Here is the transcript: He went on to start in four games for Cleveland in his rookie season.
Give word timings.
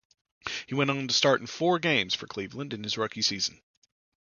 He 0.65 0.73
went 0.73 0.89
on 0.89 1.07
to 1.07 1.13
start 1.13 1.41
in 1.41 1.45
four 1.45 1.77
games 1.77 2.15
for 2.15 2.25
Cleveland 2.25 2.73
in 2.73 2.83
his 2.83 2.97
rookie 2.97 3.21
season. 3.21 3.61